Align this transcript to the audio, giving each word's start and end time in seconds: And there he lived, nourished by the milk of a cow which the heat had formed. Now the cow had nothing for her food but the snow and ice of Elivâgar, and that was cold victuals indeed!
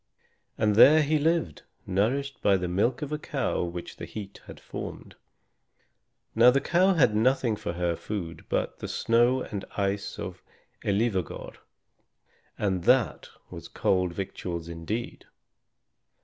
And 0.57 0.75
there 0.75 1.03
he 1.03 1.19
lived, 1.19 1.61
nourished 1.85 2.41
by 2.41 2.57
the 2.57 2.67
milk 2.67 3.03
of 3.03 3.11
a 3.11 3.19
cow 3.19 3.61
which 3.63 3.97
the 3.97 4.05
heat 4.05 4.41
had 4.47 4.59
formed. 4.59 5.13
Now 6.33 6.49
the 6.49 6.59
cow 6.59 6.95
had 6.95 7.15
nothing 7.15 7.55
for 7.55 7.73
her 7.73 7.95
food 7.95 8.45
but 8.49 8.79
the 8.79 8.87
snow 8.87 9.43
and 9.43 9.63
ice 9.77 10.17
of 10.17 10.41
Elivâgar, 10.83 11.55
and 12.57 12.85
that 12.85 13.29
was 13.51 13.67
cold 13.67 14.13
victuals 14.13 14.67
indeed! 14.67 15.25